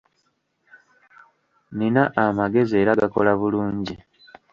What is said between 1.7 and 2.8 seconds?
Nina amagezi